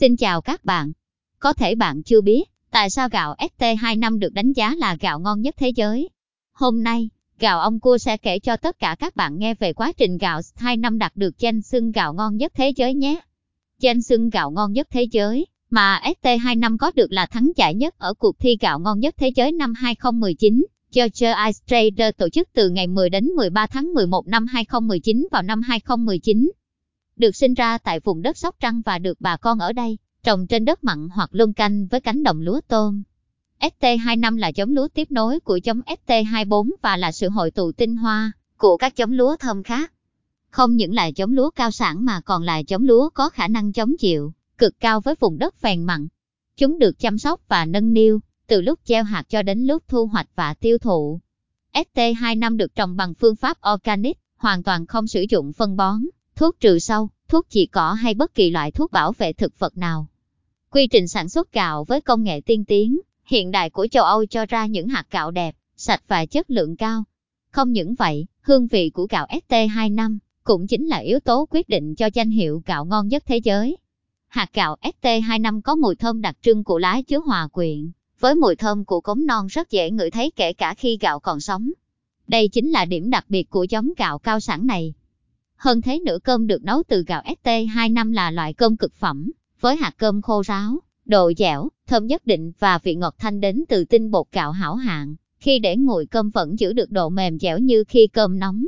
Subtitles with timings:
[0.00, 0.92] Xin chào các bạn.
[1.38, 5.40] Có thể bạn chưa biết, tại sao gạo ST25 được đánh giá là gạo ngon
[5.40, 6.08] nhất thế giới?
[6.52, 9.92] Hôm nay, gạo ông cua sẽ kể cho tất cả các bạn nghe về quá
[9.92, 13.20] trình gạo ST25 đạt được danh xưng gạo ngon nhất thế giới nhé.
[13.80, 17.98] Danh xưng gạo ngon nhất thế giới mà ST25 có được là thắng giải nhất
[17.98, 21.04] ở cuộc thi gạo ngon nhất thế giới năm 2019 do
[21.46, 25.62] Ice Trader tổ chức từ ngày 10 đến 13 tháng 11 năm 2019 vào năm
[25.62, 26.50] 2019.
[27.18, 30.46] Được sinh ra tại vùng đất Sóc Trăng và được bà con ở đây trồng
[30.46, 33.02] trên đất mặn hoặc luân canh với cánh đồng lúa tôm.
[33.60, 37.96] ST25 là giống lúa tiếp nối của giống ST24 và là sự hội tụ tinh
[37.96, 39.92] hoa của các giống lúa thơm khác.
[40.50, 43.72] Không những là giống lúa cao sản mà còn là giống lúa có khả năng
[43.72, 46.08] chống chịu cực cao với vùng đất phèn mặn.
[46.56, 50.06] Chúng được chăm sóc và nâng niu từ lúc gieo hạt cho đến lúc thu
[50.06, 51.20] hoạch và tiêu thụ.
[51.72, 56.00] ST25 được trồng bằng phương pháp organic, hoàn toàn không sử dụng phân bón,
[56.38, 59.76] thuốc trừ sâu, thuốc chỉ cỏ hay bất kỳ loại thuốc bảo vệ thực vật
[59.76, 60.06] nào.
[60.70, 64.26] Quy trình sản xuất gạo với công nghệ tiên tiến, hiện đại của châu Âu
[64.26, 67.04] cho ra những hạt gạo đẹp, sạch và chất lượng cao.
[67.50, 71.94] Không những vậy, hương vị của gạo ST25 cũng chính là yếu tố quyết định
[71.94, 73.76] cho danh hiệu gạo ngon nhất thế giới.
[74.28, 77.90] Hạt gạo ST25 có mùi thơm đặc trưng của lá chứa hòa quyện,
[78.20, 81.40] với mùi thơm của cống non rất dễ ngửi thấy kể cả khi gạo còn
[81.40, 81.70] sống.
[82.26, 84.94] Đây chính là điểm đặc biệt của giống gạo cao sản này.
[85.58, 89.76] Hơn thế nữa cơm được nấu từ gạo ST25 là loại cơm cực phẩm, với
[89.76, 93.84] hạt cơm khô ráo, độ dẻo, thơm nhất định và vị ngọt thanh đến từ
[93.84, 95.14] tinh bột gạo hảo hạng.
[95.38, 98.64] Khi để nguội cơm vẫn giữ được độ mềm dẻo như khi cơm nóng.